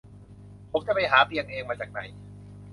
[0.71, 1.99] ผมจะไปหาเตียงเองมาจากไหน